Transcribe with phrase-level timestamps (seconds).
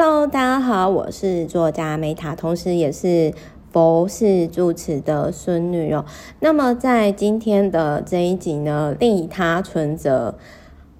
[0.00, 3.34] Hello，大家好，我是作家 Meta，同时也是
[3.72, 6.04] 佛系住持的孙女哦。
[6.38, 10.38] 那么在今天的这一集呢，利他存折，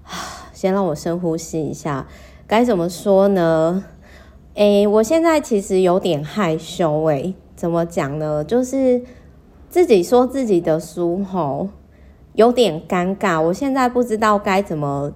[0.51, 2.07] 先让我深呼吸一下，
[2.45, 3.85] 该怎么说呢？
[4.55, 8.43] 诶，我现在其实有点害羞诶，怎么讲呢？
[8.43, 9.01] 就是
[9.69, 11.69] 自己说自己的书吼，
[12.33, 15.13] 有点尴尬，我现在不知道该怎么，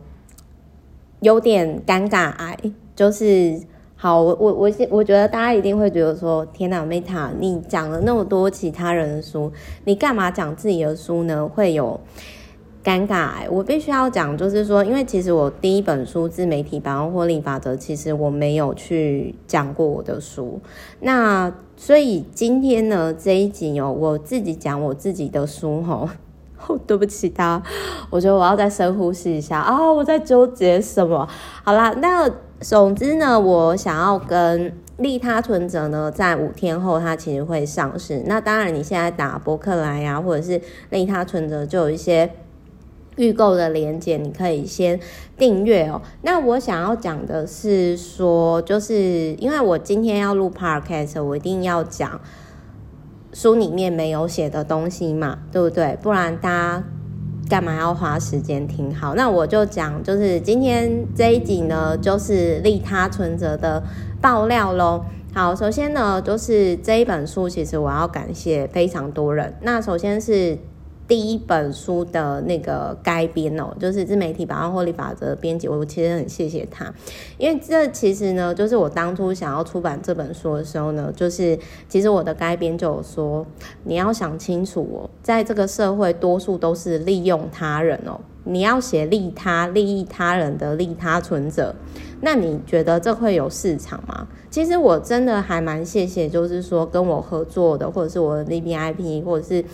[1.19, 2.57] 有点尴尬癌，
[2.95, 3.61] 就是。
[4.03, 9.49] 好，我我我我觉得大家一定会觉得说，天哪，Meta，你讲了那么多其他人的书，
[9.85, 11.47] 你干嘛讲自己的书呢？
[11.47, 11.97] 会有
[12.83, 13.49] 尴尬。
[13.49, 20.59] 我必须要讲，就是说，因为其实我第一本书《自媒体百万获利法则》，其实我没有去讲过我的书。
[20.99, 26.09] 那所以今天呢，这一集哦，我自己讲我自己的书吼，
[26.67, 27.63] 哦，对不起大家，
[28.09, 31.25] 我觉得我要再深呼吸一下啊，我在纠结什么？
[31.63, 32.29] 好啦，那。
[32.63, 38.23] 总之呢，我想要跟利他存折呢，在五天后它其实会上市。
[38.25, 42.31] 那当然，你现在打博客来呀、啊，或者是利他存折，就有一些
[43.17, 44.97] 预购的链接，你可以先
[45.37, 46.01] 订阅哦。
[46.21, 52.21] 那我想要讲的是说，就是因为我今天要录 Podcast，我一定要讲
[53.33, 55.97] 书里面没有写的东西嘛，对不对？
[56.01, 56.83] 不然大家。
[57.53, 58.91] 干嘛要花时间听？
[58.95, 63.83] 好，那我就讲，就是今天这一集呢，就是利他存折的
[64.19, 65.05] 爆料喽。
[65.35, 69.53] 好，首先呢，就是这一本书，其实我要感谢非常多人。
[69.61, 70.57] 那首先是。
[71.05, 76.91] 第一本书的那个该编哦，就是自媒体百万获利法则编辑，我其实很谢谢他，
[77.37, 83.45] 因为这其实呢，就是我当初想要出版这本书的时候呢，就是其实我的该编就有说，
[83.83, 91.75] 你要想清楚哦，在这个社会，多数都是利用他人哦，你要写利他、利益他人的利他存折，
[92.21, 94.27] 那你觉得这会有市场吗？
[94.49, 99.65] 其实我真的还蛮谢谢，就是说跟我合作的，或者是我的 VVIP，或者是。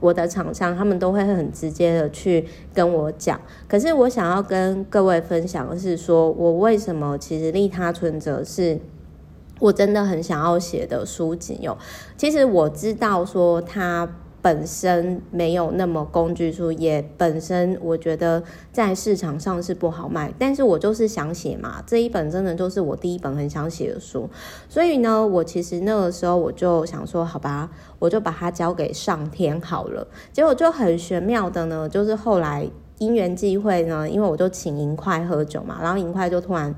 [0.00, 3.40] 我的厂商，他们都会很直接的去跟我讲。
[3.68, 8.78] 可是我想要跟各位分享的是说，我为什么其实利他存折是
[9.60, 11.76] 我真的很想要写的书籍有。
[12.16, 14.08] 其实我知道说他。
[14.44, 20.30] 本身没有那么工具书，也本身我觉得在市场上是不好卖。
[20.38, 24.28] 但是我就是想写嘛，这一本真的就是我第一本很想写的书。
[24.68, 30.06] 所以呢，我其实那个时候我就想说，好吧，我就把它交给上天好了。
[30.30, 32.68] 结果就很玄妙的呢，就是后来
[32.98, 36.74] 因缘际会呢，因为我就请银块喝酒嘛，然后银块就突然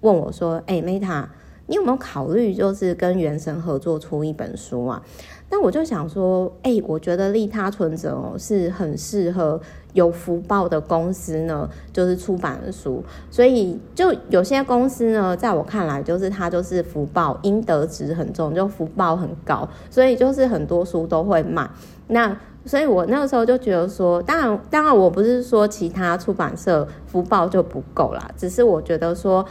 [0.00, 1.26] 问我说：“哎，Meta，
[1.66, 5.02] 你有没有考虑就是跟原神合作出一本书啊？”
[5.50, 9.60] 那我就想说，哎、我觉得利他存折哦是很适合
[9.92, 13.04] 有福报的公司呢，就是出版的书。
[13.30, 21.70] 所以就有些公司呢，在我看来，就是它就是福报应得值很重，就福报很高，所以就是很多书都会卖。
[22.08, 22.36] 那
[22.66, 29.44] 所以我那个时候就觉得说，当然，当然我不是说其他出版社福报就不够啦，只是我觉得说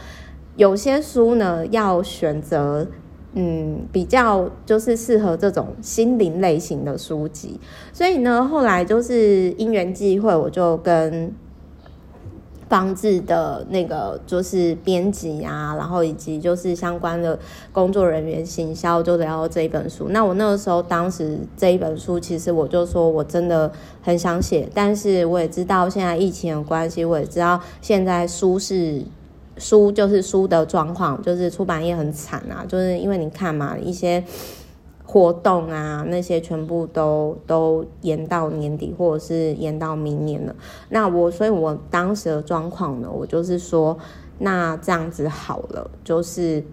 [0.56, 2.86] 有些书呢要选择。
[3.36, 7.58] 嗯，比较就是适合这种心灵类型的书籍，
[7.92, 11.34] 所以呢，后来就是因缘际会，我就跟
[12.68, 17.36] 方志的那个就是编辑啊，然后以及就是相关的
[17.72, 20.06] 工作人员行销，就聊到这一本书。
[20.10, 23.68] 那我那个时候，当时这一本书，其实我就说我真的
[24.00, 29.02] 很想写，但是我也知道现在疫情的关系，我也知道现在书是。
[29.56, 34.24] 书就是书的状况，就是出版业很惨啊，就是因为你看嘛，一些
[35.04, 40.54] 活动啊，那些全部都都延到年底，或者是延到明年了。
[40.88, 43.96] 那我，所以我当时的状况呢，我就是说，
[44.38, 46.64] 那这样子好了，就是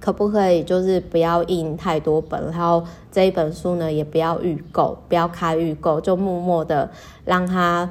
[0.00, 6.90] 可不可以，就是不要印太多本，然后这一本书呢，也不要预购，不要开预购，就默默的
[7.24, 7.88] 让它。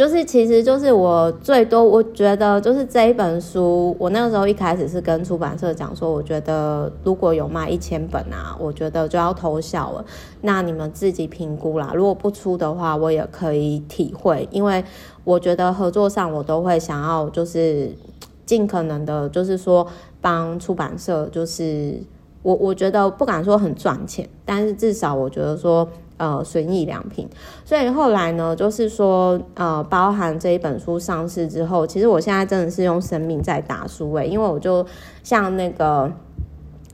[0.00, 10.02] 就是，其实就是我最多，我觉得就是这一本书，我那个时候一开始是跟出版社讲说，我觉得如果有卖一千本啊，我觉得就要偷笑了。
[10.40, 14.82] 那你们自己评估啦，如果不出的话，我也可以体会，因为
[15.22, 17.94] 我觉得合作上我都会想要就是
[18.46, 19.86] 尽可能的，就是说
[20.22, 22.02] 帮出版社，就是
[22.40, 25.86] 我我觉得不敢说很赚钱，但是至少我觉得说。
[26.20, 27.26] 呃，损益良品，
[27.64, 34.84] 所以后来呢，就是说，呃，包含这一本书上市之后，其实我现在真的是用生命在打书诶，因为我就
[35.22, 36.12] 像那个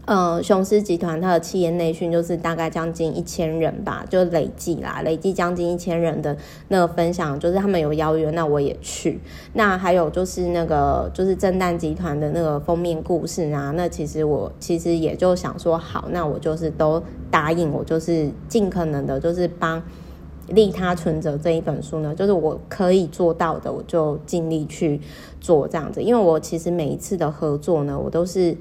[0.06, 6.36] 呃，雄狮集团它的企业内训就是大概将近一千人吧，就累计啦，累计将近一千人的
[6.68, 9.20] 那个分享，就是他们有邀约，那我也去。
[9.54, 19.82] 那还有就是那个就是震旦集团的那个封面故事啊，那其实我其实也就想说，好，那我就是都答应，我就是尽可能的，就是帮
[20.46, 25.00] 利他存折这一本书呢，就是我可以做到的，我就尽力去
[25.40, 26.00] 做这样子。
[26.00, 28.56] 因为我其实每一次的合作呢，我都是。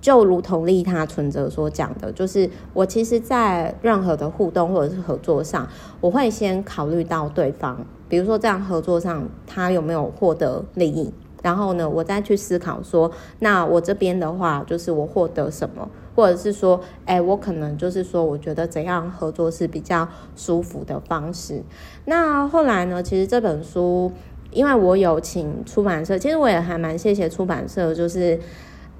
[0.00, 5.68] 就如同利他存折所讲的，就是我其实，在任何的互动或者是合作上，
[6.00, 7.76] 我会先考虑到对方，
[8.08, 11.12] 比如说这样合作上他有没有获得利益，
[11.42, 13.10] 然后呢，我再去思考说，
[13.40, 15.86] 那我这边的话，就是我获得什么，
[16.16, 21.62] 或者是说，哎，我可能就是说，我觉得怎样合作是比较舒服的方式。
[22.06, 24.10] 那后来呢，其实这本书，
[24.50, 28.40] 因为我有请出版社，其实我也还蛮谢谢出版社，就是。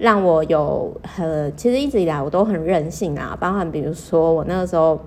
[0.00, 4.98] 让我有很，其实一直以来我都很任性啊，包含比如说我那个时候，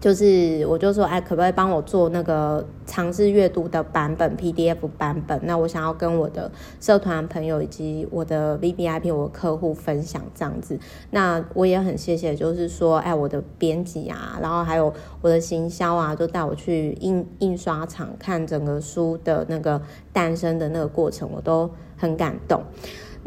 [0.00, 5.40] 就是我就说，哎，可不可以帮我做那个尝试阅读的版本 PDF 版本？
[5.42, 6.48] 那我想要跟我的
[6.80, 10.78] 社团朋友以及我的 VVIP 我的客户分享这样子。
[11.10, 19.82] 那我也很谢谢，就是说，哎，我的编辑啊，然后还有我的行销啊，就带我去印印刷厂看整个书的那个
[20.12, 22.62] 诞生的那个过程，我都很感动。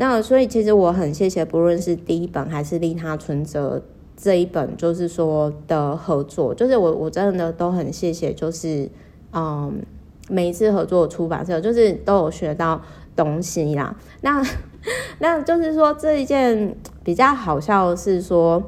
[0.01, 3.81] 那所以其实我很谢谢，不论是第一本还是利他存折
[4.16, 8.90] 这一本，就是说的合作，就是我我真的都很谢谢，就是
[9.34, 9.81] 嗯
[10.30, 12.81] 每一次合作出版社，就是都有学到
[13.13, 13.94] 东西啦。
[14.22, 14.42] 那
[15.19, 18.63] 那就是说这一件比较好笑的是说，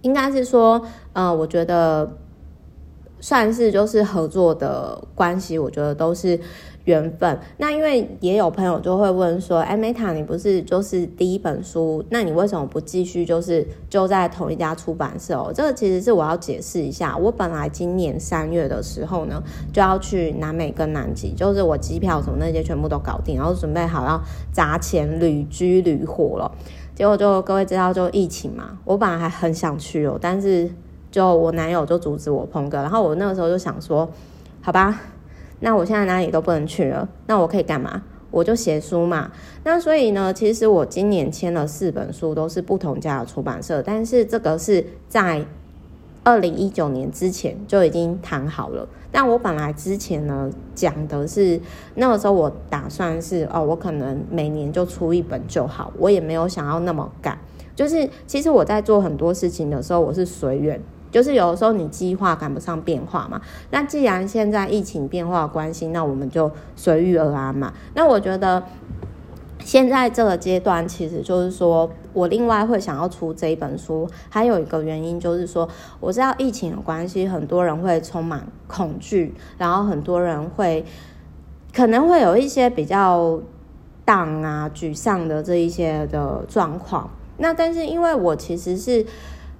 [0.00, 2.18] 应该是说，嗯，我觉得
[3.20, 6.40] 算是就是合作的关系，我觉得都是。
[6.84, 15.52] 缘分，那因为也有朋友就会问说，哎，Meta，你不是就是第一本书，那你为什么不继续就是就在同一家出版社哦？
[15.54, 19.40] 这个其实是我要解释一下，我本来今年三月的时候呢，
[19.72, 24.20] 就要去南美跟南极，就是我机票什么那些全部都搞定，然后准备好要
[24.52, 26.50] 砸钱旅居旅火了，
[26.96, 30.68] 结果就各位知道就疫情嘛，我本来还很想去哦，但是
[31.12, 34.10] 就我男友就阻止我鹏哥，然后我那个时候就想说，
[34.60, 35.00] 好吧。
[35.62, 38.02] 那我现在哪里都不能去了，那我可以干嘛？
[38.32, 39.30] 我就写书嘛。
[39.62, 45.44] 那所以呢，其实我今年签了四本书，都是不同家的出版社，但是这个是在
[46.24, 48.88] 二零一九年之前就已经谈好了。
[49.12, 51.60] 但我本来之前呢讲的是，
[51.94, 57.38] 那个时候我打算是哦，我可能每年就出一本就好，我也没有想要那么赶。
[57.76, 60.80] 就是其实我在做很多事情的时候，我是随缘。
[61.12, 67.72] 就是有的时候你计划赶不上变化嘛，那既然现在疫情变化关系，那我们就随遇而安嘛。
[67.94, 68.64] 那我觉得
[69.60, 75.68] 现在这个阶段，其实就是说我另外会想要出这一本书，还有一个原因就是说，
[76.00, 80.84] 我知道疫情的关系，很多人会充满恐惧，然后很多人会
[81.72, 83.38] 可能会有一些比较
[84.04, 87.08] 荡啊、沮丧的这一些的状况。
[87.38, 89.06] 那但是因为我其实是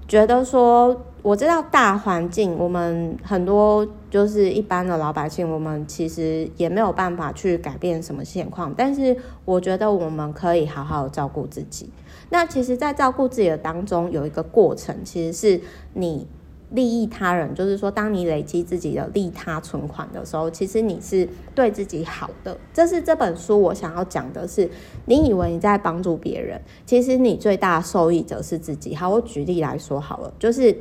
[0.06, 1.00] 觉得说。
[1.22, 8.74] 我知道大环境，我们很多就是一般的老百姓，我们其实也没有办法去改变什么现况。
[8.76, 11.88] 但是我觉得我们可以好好照顾自己。
[12.30, 15.60] 那其实，在照顾自己的当中，有一个过程，其实是
[15.94, 16.26] 你
[16.72, 22.56] 利益他人，就是说，当你累积自己的利他存款的时候，其实你是对自己好的。
[22.72, 24.68] 这是这本书我想要讲的是，
[25.06, 28.94] 你以为你在帮助别人，其实你最大受益者是自己。
[28.94, 30.76] 好，我举例来说好了，就是。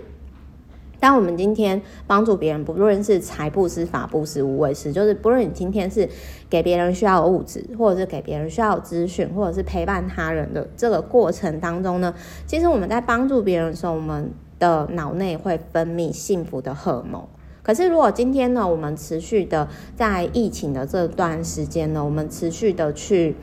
[1.00, 6.08] 当我们今天帮助别人，不论是财布施、法布施、无畏施，就是不论你今天是
[6.48, 12.14] 给别人需要的物质，或者是给别人需要的资讯，或者是陪伴他人的这个过程当中呢，
[12.46, 14.32] 其实我们在帮助别人的时候，我们
[14.62, 17.28] 的脑内会分泌幸福的荷尔蒙。
[17.62, 23.36] 可是如果今天呢，我们持续的在疫情的这段时间呢，我们持续的去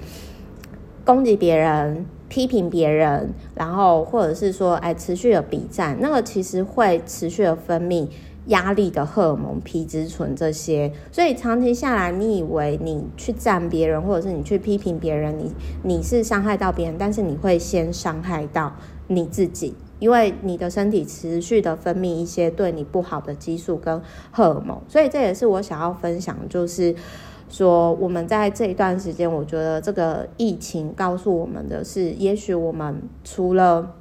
[1.04, 2.06] 攻击别人。
[2.30, 8.06] 批评别人，然后或者是说，哎，持续的比战，那个其实会持续的分泌
[8.48, 18.74] 压力的荷尔蒙皮质醇这些，所以长期下来，你以为你去赞别人，或者是你去批评别人，你你是伤害到别人，但是你会先伤害到
[19.06, 24.00] 你自己，因为你的身体持续的分泌一些对你不好的激素跟
[24.30, 26.94] 荷尔蒙，所以这也是我想要分享，就是。
[27.50, 33.94] 说我们在这一段时间，我觉得这个疫情告诉我们的是，也许我们除了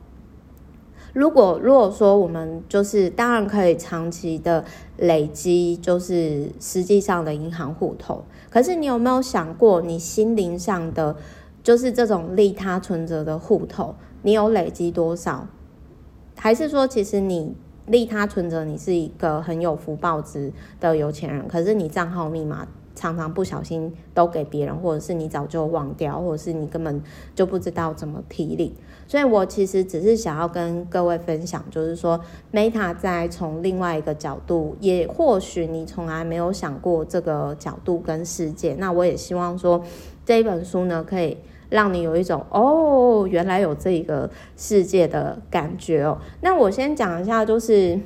[1.13, 4.65] 如果如果说我们就是当然可以长期的
[4.97, 11.15] 累积，就是实际上的银行户头，可是你有没有想过，你心灵上的
[11.63, 15.47] 就是这种利他存折的户头，你有累积多少？
[16.37, 17.53] 还是说，其实你
[17.87, 27.01] 利他存折，你是一个很有福报值的有钱人，可是你账号密码常常不小心都给别人，或者是你早就忘掉，或者是你根本
[27.35, 28.73] 就不知道怎么提领。
[29.07, 32.19] 所以我其实只是想要跟各位分享，就是说
[32.51, 38.75] ，Meta 在从另外一个角度，也或许你从来没有想过这个角度跟世界。
[38.75, 39.81] 那我也希望说，
[40.25, 41.37] 这一本书呢，可以。
[41.69, 46.17] 让你有一种哦，原来有这个世界的感觉哦。
[46.41, 47.99] 那我先讲一下，就是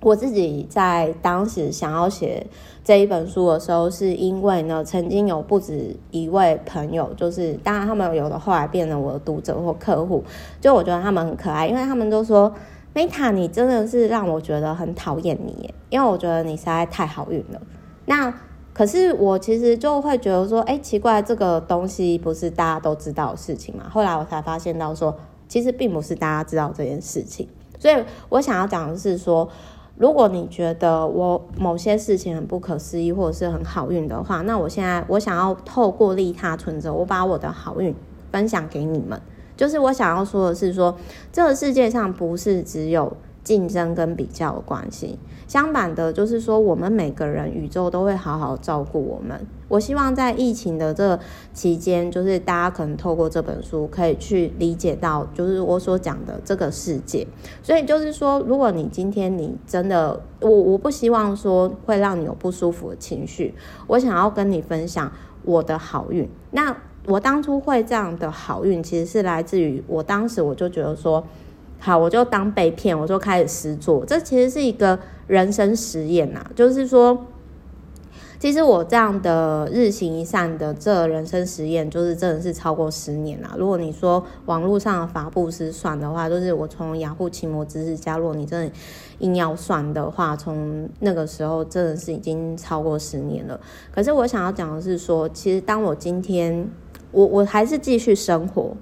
[0.00, 2.46] 我自己在当时想要写
[2.84, 10.24] 这一本书的时候，是因为呢，曾经有不止一位朋友，就是当然他们有的后来变成我的读者或客户，
[10.60, 12.52] 就我觉得他们很可爱，因为他们都说
[12.94, 17.60] Meta，你真的是让我觉得很讨厌你耶，因为我觉得你实在太好运了。
[18.06, 18.34] 那
[18.74, 23.84] 可是我其实就会觉得说，哎，奇怪，这个东西不是大家都知道的事情嘛？
[23.90, 25.14] 后来我才发现到说，
[25.46, 27.46] 其实并不是大家知道这件事情。
[27.78, 29.46] 所以我想要讲的是说，
[29.98, 37.94] 如果你觉得我某些事情很不可思议，或者是很好运的话，那我现在我想要透过利他存折，我把我的好运
[38.30, 39.20] 分享给你们。
[39.54, 40.96] 就是我想要说的是说，
[41.30, 43.14] 这个世界上不是只有
[43.44, 45.18] 竞争跟比较的关系。
[45.52, 49.38] 相反的，就是说，我们每个人宇宙都会好好照顾我们。
[49.68, 51.20] 我希望在疫情的这
[51.52, 57.26] 期间，就是大家可能透过这本书，可以去理解到，就是我所讲的这个世界。
[57.62, 63.54] 所以就是说，如果你今天你真的，我我不希望说会让你有不舒服的情绪，
[63.88, 65.12] 我想要跟你分享
[65.44, 66.26] 我的好运。
[66.52, 71.22] 那我当初会这样的好运，其实是来自于我当时我就觉得说。
[71.84, 74.04] 好，我就当被骗，我就开始实作。
[74.06, 74.96] 这其实是一个
[75.32, 77.24] 人生实验呐，就是说，
[78.38, 83.54] 其实我这样的日行一善的这人生实验，就是真的是超过十年啦。
[83.56, 88.72] 如果你说网络上的法布斯算的话，就是我从雅虎奇摩知识加入你真的
[89.20, 93.58] 硬要算的话，从那个时候真的是已经超过十年了。
[93.90, 96.68] 可是我想要讲的是说，其实当我今天，
[97.10, 98.76] 我我还是继续生活。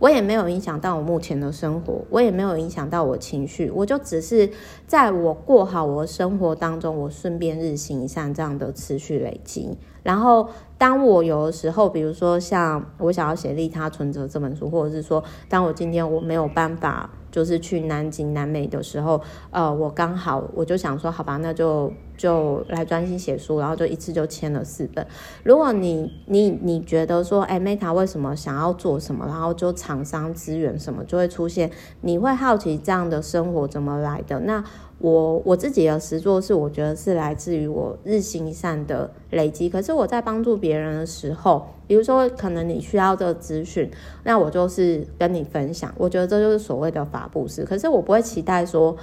[0.00, 4.50] 我也没有影响到我目前的生活，我也没有影响到我情绪，我就只是
[4.88, 9.78] 在我过好我的生活当中，我顺便日行一善这样的持续累积。
[10.02, 17.10] 然后，当我有的时候，比如说像我想要写《利他存折》这本书，或者是说，当我今天我没有办法。
[17.30, 19.20] 就是去南京、南美的时候，
[19.50, 25.06] 呃，我刚好我就想说，好吧，那就就来专心写书，然后就一次就签了四本。
[25.42, 31.70] 如果你你你觉得说，哎，Meta 为什么想要做什么，然后就厂商资源什么就会出现，
[32.00, 34.40] 你会好奇这样的生活怎么来的？
[34.40, 34.64] 那。
[35.00, 39.66] 我我自己的实作是，我觉得是来自于我日行一善的累积。
[39.68, 43.90] 可是我在帮助别人的时候，比如说可能你需要这个资讯，
[44.24, 45.90] 那我就是跟你分享。
[45.96, 47.64] 我觉得这就是所谓的法布施。
[47.64, 48.94] 可是我不会期待说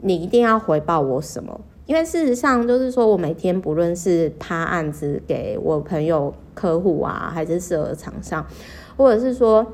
[0.00, 8.44] 你一定要回报我什么，因为事实上就是说我每天不论是趴案子给我朋友、客户啊，还是适合厂商，
[8.96, 9.64] 或者是说。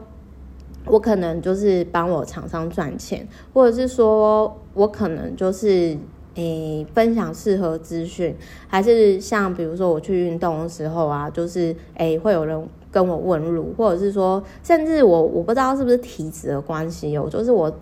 [0.87, 5.97] 我可能就是帮我厂商赚钱，或者是说我可能就是
[6.35, 8.35] 诶、分享适合资讯，
[8.69, 17.73] 还是像比如说我去运动的时候啊，就是诶、会有人跟我问路，或者是说甚至我我不知道是不是体质的关系哦，就是我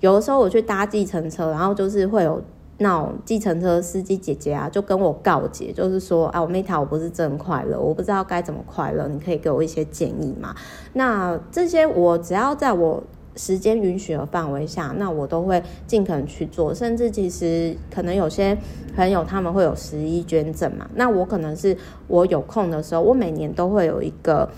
[0.00, 2.42] 有的时候我去搭计程车，然后就是会有。
[2.82, 10.54] 那种计程车司机姐姐啊，就跟我告解，就是说啊，我 Meta 我不是真快乐，我不知道该怎么快乐，你可以给我一些建议嘛？
[10.92, 13.02] 那这些我只要在我
[13.36, 16.74] 时间允许的范围下，那我都会尽可能去做。
[16.74, 18.58] 甚至其实可能有些
[18.94, 21.76] 朋友他们会有十一捐赠嘛，那我可能是
[22.08, 24.48] 我有空的时候，我每年都会有一个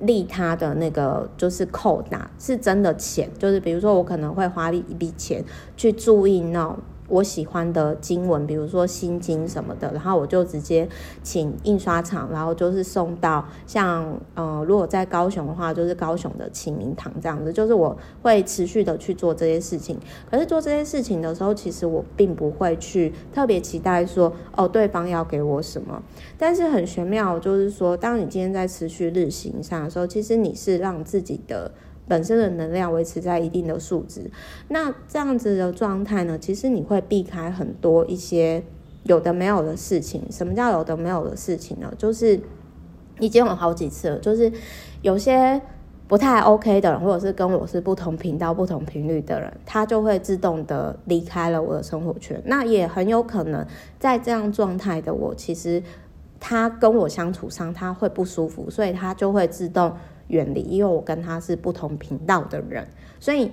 [0.00, 5.44] 利他的那个就是扣打，是真的钱，就是比如说我可能会花一笔钱
[5.76, 6.76] 去注意那。
[7.06, 10.88] 我喜欢的经文，比如说心经什么的，然后我就直接
[11.22, 19.98] 请印刷厂，然后就是送到像呃，如果在高雄的话，就是高雄的启明堂这样子，就是我会持续的去做这些事情。
[20.30, 26.02] 可是做这些事情的时候，其实我并不会去特别期待说哦，对方要给我什么。
[26.38, 31.70] 但是很玄妙，就是说，当你今天在持续日行上的时候，其实你是让自己的。
[32.06, 34.30] 本身的能量维持在一定的数值，
[34.68, 38.62] 那这样子的状态呢，其实你会避开很多一些
[39.04, 40.22] 有的没有的事情。
[40.30, 41.90] 什么叫有的没有的事情呢？
[41.96, 42.38] 就是
[43.20, 44.52] 已经有好几次了，就是
[45.00, 45.58] 有些
[46.06, 52.38] 不太 OK 的人，或者是跟我是不同频道、不同频率的人，他就会自动的离开了我的生活圈。
[52.44, 53.66] 那也很有可能
[53.98, 55.82] 在这样状态的我，其实
[56.38, 59.90] 他跟我相处上他会不舒服，所以他就会自动。
[60.28, 62.86] 远离，因为我跟他是不同频道的人，
[63.20, 63.50] 所以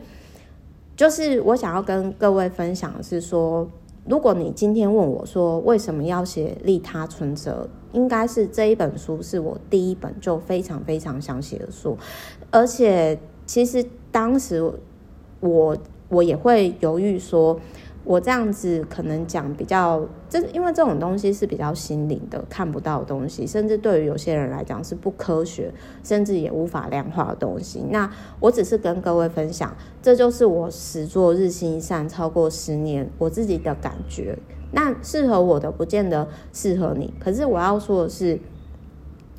[0.96, 3.70] 就是我想要跟各位分享是说，
[4.06, 11.98] 如果你今天问我说为什么要写利他存折，应该是这一本书是我第一本就非常非常想写的书，
[12.50, 14.72] 而且其实当时
[15.40, 15.78] 我
[16.10, 17.60] 我也会犹豫说。
[18.04, 25.72] 我这样子可能讲比较，这因为这种东西是比较心灵的，看不到东西，甚至对于有些人来讲是不科学，
[26.04, 27.84] 甚至也无法量化的东西。
[27.92, 34.36] 那我只是跟各位分享，这就是我实作日行一善超过十年我自己的感觉。
[34.72, 38.40] 那适合我的不见得适合你，可是我要说的是，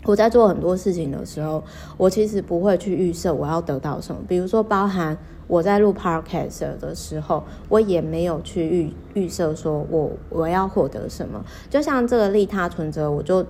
[0.04, 1.64] 我在做很多事情的时候，
[1.96, 5.18] 我其实不会去预设我要得到什么，比如说包含。
[5.46, 11.44] 我在录 podcast 的时候，我也没有去预预设说我我要获得什么。
[11.68, 13.44] 就像这个利他存折，我就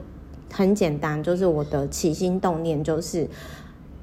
[0.52, 3.28] 很简单，就是我的起心动念就是，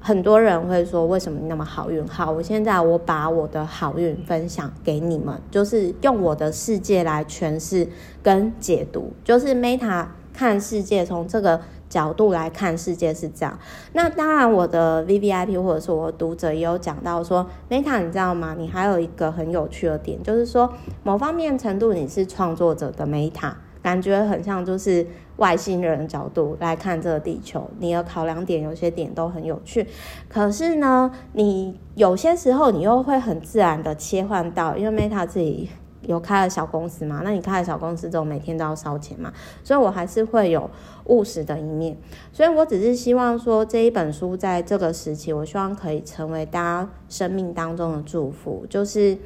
[0.00, 2.06] 很多人会说为什么那么好运？
[2.06, 7.86] 好，我现在我把我的好运分享给你们，就是用我的世界来诠释
[8.22, 11.60] 跟解读，就是 Meta 看世界从这个。
[11.90, 13.58] 角度来看世界是这样，
[13.92, 18.54] 那当然我的 VVIP 或者是我的读者也有讲到说，Meta 你知道吗？
[18.56, 25.04] 你还有一个很有趣的点，就是说某方面程度你是创作者的 Meta，感觉很像就是
[25.38, 29.84] 外星人角度来看这个地球，你的考量点有些点都很有趣，
[30.28, 35.68] 可是呢，你有些时候你又会很自然的切换到，因为 Meta 自己。
[36.02, 37.20] 有开了小公司嘛？
[37.22, 39.32] 那你开了小公司之后，每天都要烧钱嘛？
[39.62, 40.70] 所以我还是会有
[41.04, 41.96] 务实的一面。
[42.32, 48.64] 所以我只是希望说，这一本书在这个时期，我希望可以成为大家生命当中的祝福。
[48.68, 49.18] 就是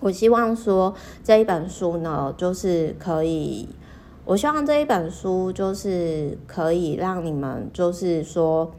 [0.00, 3.68] 我希望说，这一本书呢，就是可以，
[4.24, 8.72] 我希望这一本书就是可以让你们，就是说，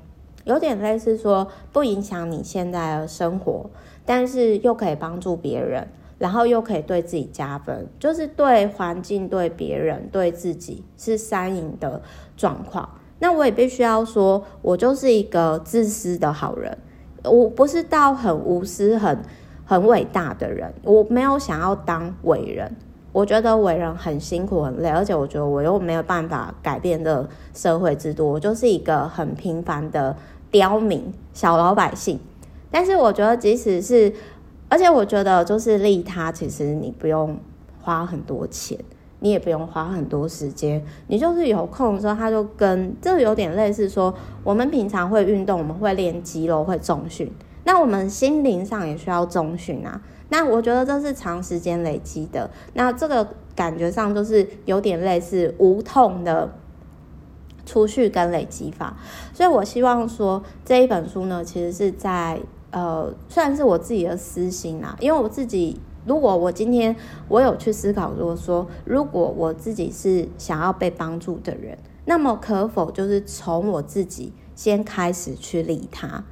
[0.43, 3.69] 有点类似说，不影响你现在的生活，
[4.05, 5.87] 但是又可以帮助别人。
[6.23, 12.01] 然后又可以对自己加分，就是对环境、对别人、对自己是三赢的
[12.37, 12.87] 状况。
[13.19, 16.77] 那我也必须要说，我就是一个自私的好人，
[17.25, 19.21] 我不是到很无私、很
[19.65, 20.73] 很伟大的人。
[20.83, 22.73] 我没有想要当伟人，
[23.11, 28.31] 我觉得伟人很辛苦、很累，而且我觉得我又没有办法改变的社会制度。
[28.31, 30.15] 我就是一个很平凡的
[30.49, 32.17] 刁民、小老百姓。
[32.71, 34.11] 但是我觉得，即使是
[34.73, 37.37] 而且我觉得，就是利他，其实你不用
[37.79, 38.75] 花很多钱，
[39.19, 44.11] 你也不用花很多时间，你就是有空的时候，他就跟这有点类似说，
[44.43, 47.31] 我们平常会运动，我们会练肌肉，会重训，
[47.65, 50.01] 那我们心灵上也需要重训啊。
[50.29, 56.51] 那我觉得这是长时间累积的，那这个感觉上就是有点类似无痛的
[57.63, 58.97] 储蓄跟累积法。
[59.33, 62.41] 所以我希望说这一本书呢，其实是在。
[62.73, 66.95] 呃，虽然是我自己的私心啦，因为我自己，如果我今天
[67.27, 76.23] 我有去思考，如果说如果我自己是想要被帮助的人，那么可否就是从我自己先开始去利他？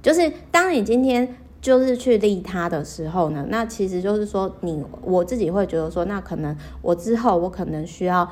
[0.00, 8.26] 就是当你今天就是去利他的时候呢，那其实就是说你我自己会觉得说，那可能我之后我可能需要。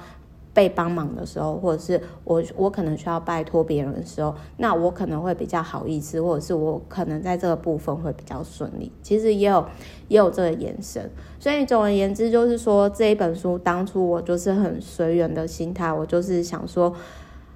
[0.52, 8.90] 被帮忙的时候，或者是我我可能需要拜托别人的时候，那我可能会比较好意思，或者是我可能在这个部分会比较顺利。
[9.00, 9.64] 其实也有
[10.08, 11.08] 也有这个延伸，
[11.38, 16.92] 所以总而言之，就是说这一本书当初我就是很随缘的心态，我就是想说，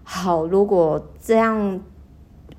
[0.04, 1.80] 好，如果这样，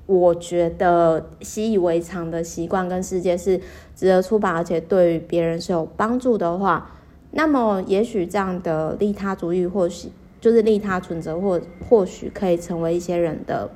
[0.04, 3.58] 我觉得习以为常的习惯跟世界是
[3.94, 6.90] 值得出版，而且对于别人是有帮助的话，
[7.30, 10.12] 那么也许这样的利他主义或许。
[10.40, 13.70] 就是利他存折，或或许可以成为一些人的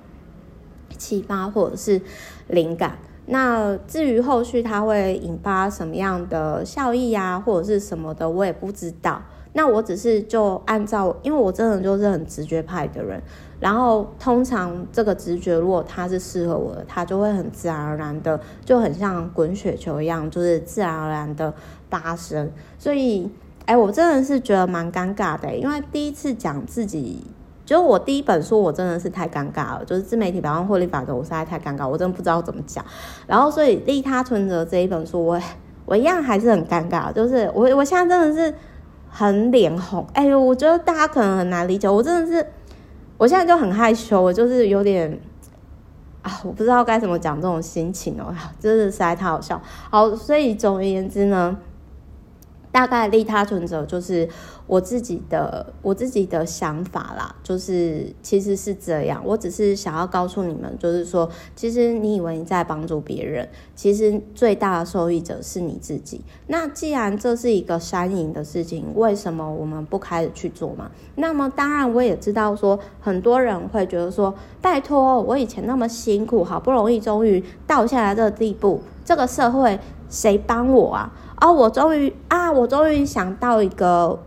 [0.97, 2.01] 启发，或者是
[2.49, 2.99] 灵感。
[3.27, 9.23] 那至于后续它会引发什么样的效益啊，或者是什么的，我也不知道。
[9.53, 13.23] 那我只是就按照，因为我真的就是很直觉派的人。
[13.59, 21.55] 然后通常这个直觉，如果它是适合我的，它就会很自然而然的，就很像滚雪球一样，就是自然而然的
[21.89, 22.51] 发生。
[22.79, 23.31] 所以。
[23.71, 27.25] 哎，我真的是觉得蛮尴尬的，因为第一次讲自己，
[27.65, 32.85] 就是我第一本书，我真的是太尴尬了，就是自媒体百万获利法则，我实在太尴尬，我真的不知道怎么讲。
[33.29, 35.41] 然后，所以利他存折这一本书，我
[35.85, 38.53] 我一样还是很尴尬，就是我我现在真的是
[39.09, 40.05] 很脸红。
[40.15, 42.45] 哎呦，我觉得大家可能很难理解，我真的是，
[43.19, 45.17] 我现在就很害羞，我就是有点
[46.23, 49.63] 啊，我不知道该怎么讲这种心情哦，真的实在太好笑。
[49.89, 51.57] 好，所以总而言之呢。
[52.73, 54.29] 大概利他存折就是
[54.67, 59.21] 我自己的我自己的想法啦，就是其实是这样。
[59.25, 66.21] 我只是想要告诉你们，就是说，其实你以为你在帮助别人，其实最大的受益者是你自己。
[66.47, 70.91] 那既然这是一个双赢的事情，为什么我们不开始去做嘛？
[71.17, 81.13] 那么当然我也知道说，很多人会觉得说，拜托，我以前那么辛苦，好不容易终于到现在这个地步，这个社会谁帮我啊？
[81.41, 84.19] 哦，我终于啊，我终于想到一个，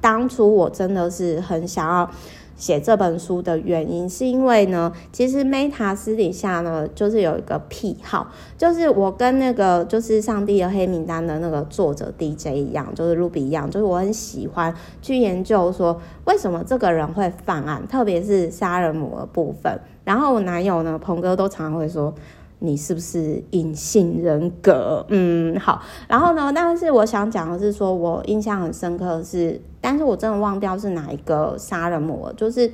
[0.00, 2.08] 当初我真的是很想要
[2.56, 19.78] 写这本书的原因，是因为呢，其实 Meta 私底下呢，就是有一个癖好，就是我跟那个就是上帝的黑名单的那个作者 DJ 一样，就是 Ruby 一样，就是我很喜欢去研究说，为什么这个人会犯案，特别是杀人魔的部分。
[20.04, 22.14] 然后我男友呢，鹏哥都常常会说。
[22.60, 25.04] 你是不是隐性人格？
[25.08, 25.80] 嗯，好。
[26.08, 32.32] 然后呢，但是我想讲的是说，我印象很深刻的是，但是我真的忘掉是哪一个杀人魔。
[32.32, 32.72] 就是，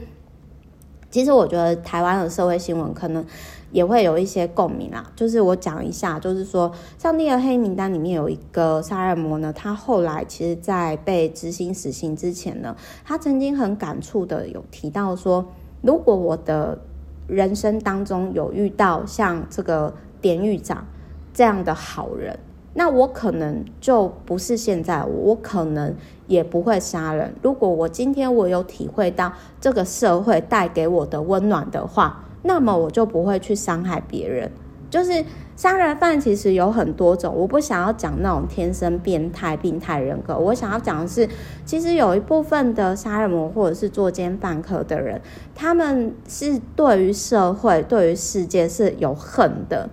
[1.11, 3.25] 其实我觉得台湾的社会新闻可能
[3.73, 5.13] 也会有一些共鸣啦。
[5.15, 15.45] 就是我讲一下，就是说，上帝的黑名单里面有一个杀人魔呢，他后来其实，在被执行死刑之前呢，他曾经很感触的有提到说，
[15.83, 16.79] 如果我的
[17.27, 20.87] 人生当中有遇到像这个典狱长
[21.33, 22.39] 这样的好人，
[22.75, 25.95] 那我可能就不是现在，我可能
[26.27, 27.35] 也不会杀人。
[27.43, 34.51] 如果我今天我有体会到这个社会带给我的温暖的话，那么我就不会去伤害别人。
[34.91, 35.25] 就是
[35.57, 40.37] 杀人犯其实有很多种，我不想要讲那种天生变态、病态人格。
[40.37, 41.29] 我想要讲的是，
[41.65, 45.21] 其实有一部分的杀人魔或者是作奸犯科的人，
[45.55, 49.89] 他们是对于社会、对于世界是有恨的，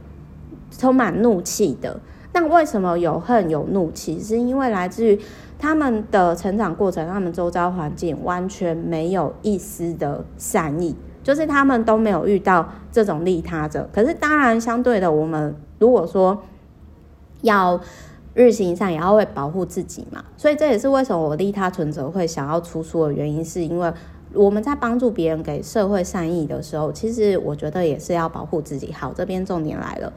[0.71, 1.99] 充满怒气的。
[2.33, 4.19] 那为什么有恨有怒气？
[4.19, 5.19] 是因为来自于
[5.59, 10.95] 他们的成长过程，他们周遭环境完全没有一丝的善意。
[11.23, 16.41] 就是他们都没有遇到这种利他者，可是当然相对的，我们如果说
[17.41, 17.79] 要
[18.33, 20.23] 日行一善，也要会保护自己嘛。
[20.35, 23.93] 所以这也是为什么我利他存折会想要出书的原因，是因为
[24.33, 28.91] 我们在帮助别人、给社会善意的时候，其实我觉得也是要保护自己。
[28.91, 30.11] 好，这边重点来了。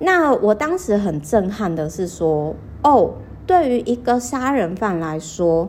[0.00, 3.12] 那我当时很震撼的是说，哦，
[3.46, 5.68] 对于一个杀人犯来说。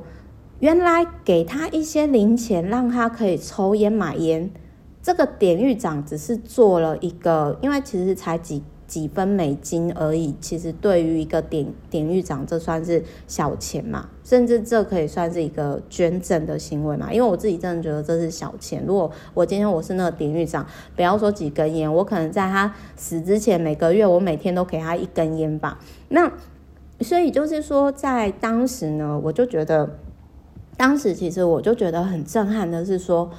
[0.62, 4.48] 原来给他一些零钱，让他可以抽烟买烟，
[5.02, 10.36] 这个典狱长只是做了一个，因为其实才几几分美金而已。
[10.40, 17.12] 其实对于一个典典狱长，这算是小钱嘛，甚至这可以算是一个捐赠的行为嘛。
[17.12, 18.84] 因为我自己真的觉得这是小钱。
[18.86, 20.64] 如果我今天我是那个典狱长，
[20.96, 25.80] 不要说几根烟，我可能在他死之前每个月，我每天都给他一根烟吧。
[26.10, 26.32] 那
[27.00, 29.98] 所以就是说，在当时呢，我就觉得。
[30.78, 33.30] 当时其实我就觉得很震撼的是说，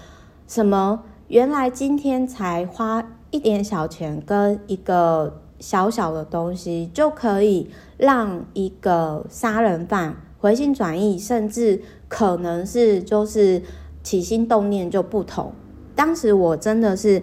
[0.46, 13.62] 什么原来今天才花一点小钱跟一个小小的东西，就可以让一个杀人犯回心转意，甚至可能是就是
[14.02, 15.52] 起心动念就不同。
[15.94, 17.22] 当时我真的是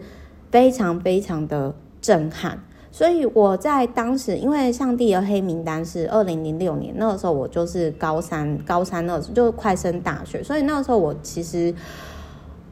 [0.52, 2.64] 非常非常的震撼。
[3.00, 11.74] 所以我在当时，因为上帝的黑名单是二零零六年，那个时候我就是高三，高三那时候就快升大学，所以那个时候我其实，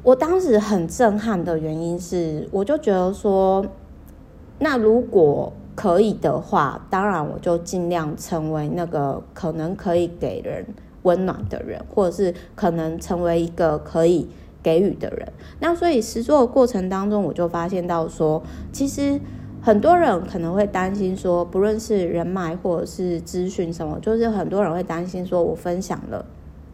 [0.04, 3.66] 我当时很震撼的原因是，我就觉得说，
[4.60, 10.66] 那如果可以的话，当然我就尽量成为那个可能可以给人
[11.04, 14.28] 温暖的人，或者是可能成为一个可以
[14.62, 15.32] 给予的人。
[15.62, 19.22] 那所以实做的过程当中，我就发现到说，其实。
[19.67, 26.25] 很多人可能会担心说，不论是人脉或者是资讯什么，就是很多人会担心说，我分享了，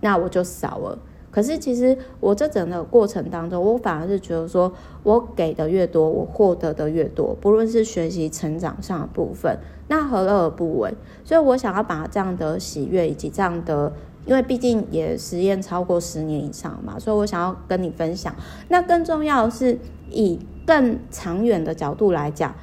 [0.01, 0.99] 那我就少了。
[1.31, 7.35] 可是其实我这整个过程当中，我反而是觉得说，我给的越多，我获得的越多。
[7.41, 10.93] 不论是学习成长上的部分，那何乐而不为？
[11.23, 13.91] 所以我想要把这样的喜悦以及这样的，
[14.27, 18.35] 因为毕竟也实验超过十年以上嘛，所以我想要跟你分享。
[18.67, 19.79] 那更重要的是，
[20.11, 22.53] 以更长远的角度来讲。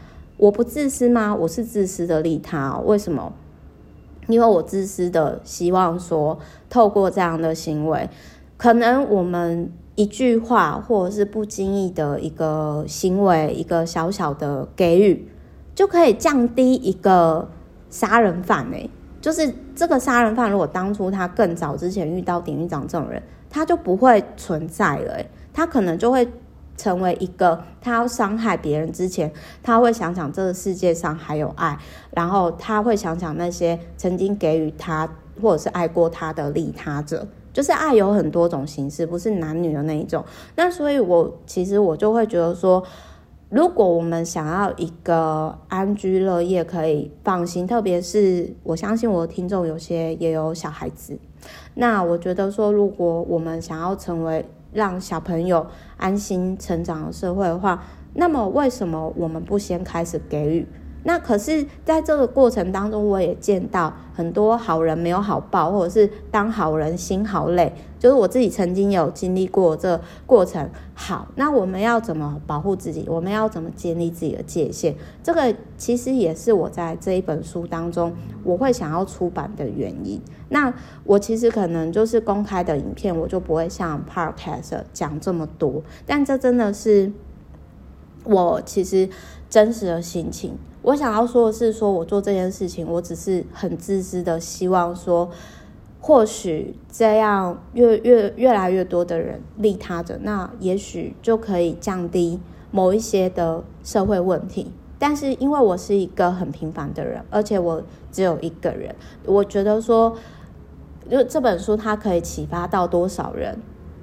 [0.40, 1.34] 我不自私吗？
[1.34, 2.78] 我是自私的利他。
[2.86, 3.30] 为什么？
[4.26, 6.38] 因为我自私的希望说，
[6.70, 8.08] 透过这样的行为，
[8.56, 15.28] 可能我们一句话或者是不经意的一个行为，一个小小的给予，
[15.74, 17.46] 就可以降低一个
[17.90, 18.88] 杀人犯诶。
[19.20, 26.26] 就是这个杀人犯，如果当初他更早之前遇到典狱长这种人，他就不会存在了诶，他可能就会。
[26.76, 31.78] 成为一个他要伤害别人之前，他会想想这个世界上还有爱，
[32.10, 35.08] 然后他会想想那些曾经给予他
[35.40, 37.26] 或者是爱过他的利他者。
[37.52, 40.24] 就是爱有很多种形式，不是男女的那一种。
[40.54, 42.80] 那所以我，其实我就会觉得说，
[43.48, 51.18] 如果我们想要一个安居乐业，可以放心，特别是我相信我的听众有些也有小孩子，
[51.74, 57.82] 那我觉得说，如果我们想要成为让小朋友安心成长的社会的话，
[58.14, 60.66] 那么为什么我们不先开始给予？
[61.02, 67.72] 那可是，在这个过程当中，我也见到很多好人没有好报，或者是当好人心好累。
[67.98, 70.68] 就是我自己曾经有经历过这过程。
[70.94, 73.04] 好，那我们要怎么保护自己？
[73.08, 74.94] 我们要怎么建立自己的界限？
[75.22, 80.20] 这个其实也是我在这一本书当中，我会想要出版的原因。
[80.48, 80.72] 那
[81.04, 85.82] 我其实可能就是公开的影片，我就不会像 Podcast 讲这么多。
[86.06, 87.12] 但这真的是
[88.24, 89.08] 我其实
[89.50, 90.56] 真实的心情。
[90.80, 95.28] 我想要说的是，说我做这件事情，我只是很自私的希望说，
[96.00, 104.72] 或许这样越越越来越多的人利他者，那也许就可以降低某一些的社会问题。
[104.98, 107.82] 但是因为我是一个很平凡的人，而且我
[108.12, 108.94] 只有一个人，
[109.26, 110.14] 我觉得说，
[111.10, 113.58] 就这本书它可以启发到多少人，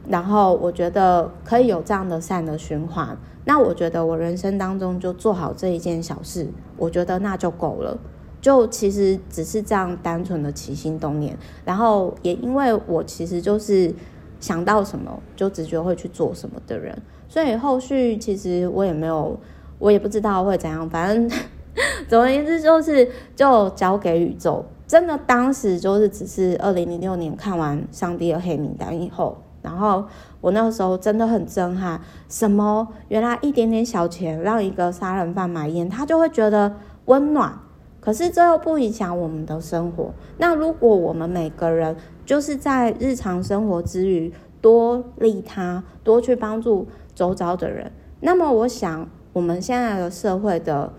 [0.08, 3.18] 然后我觉得可以有这样的善的循环。
[3.46, 7.98] 那我觉得我人生当中就做好这一件小事，我觉得那就够了。
[8.42, 13.94] 就其实只是这样单纯的起心动念，然后也因为我其实就是
[14.40, 16.96] 想到什么就直觉会去做什么的人，
[17.28, 19.38] 所以后续其实我也没有，
[19.80, 20.88] 我也不知道会怎样。
[20.90, 21.40] 反正
[22.08, 24.64] 总而言之就是就交给宇宙。
[24.86, 29.38] 真的当时就是只是二零零六年看完《上帝的黑名单》以后。
[29.62, 30.06] 然后
[30.40, 36.74] 我那个时候真的很震撼，什么原来一点点小钱让一个杀人犯买烟，他就会觉得
[37.06, 37.52] 温暖。
[38.00, 40.14] 可是这又不影响我们的生活。
[40.38, 47.92] 那如果我们每个人就是在日常生活之余多利他，多去帮助周遭的人，
[48.22, 50.94] 那么我想我们现在的社会的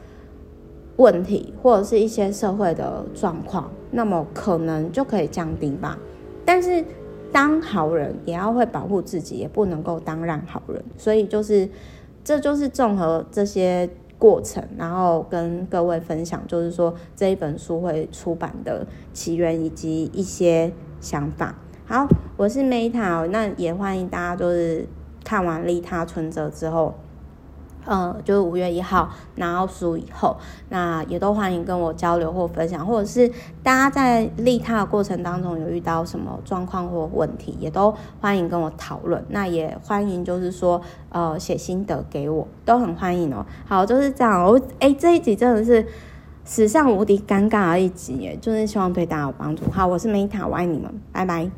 [0.96, 5.96] 问题或者是一些社会的状况，那么可能就可以降低吧。
[6.44, 6.84] 但是。
[7.32, 10.82] 当好人也要会保护自己，也不能够当烂好人。
[10.96, 11.68] 所以就是，
[12.24, 13.88] 这就是综合这些
[14.18, 21.54] 过程，然后跟各位分享，就是说这一本书会出版的起源以及一些想法。
[21.86, 24.86] 好，我是 Meta，那也欢迎大家就是
[25.24, 26.94] 看完利他存折之后。
[27.88, 30.36] 嗯，就是五月一号拿到书以后，
[30.68, 33.26] 那也都欢迎跟我交流或分享，或者是
[33.62, 39.24] 大家在利他的过程当中有遇到什么状况或问题，也都欢迎跟我讨论。
[39.30, 43.46] 那也欢迎就是说，呃，写心得给我，都很欢迎哦。
[43.66, 44.44] 好，就是这样。
[44.44, 45.86] 我哎，这一集真的是
[46.44, 49.70] 史上无敌尴尬的一集耶，就是希望对大家有帮助。
[49.70, 51.50] 好，我是 Meta，我爱你们，拜拜。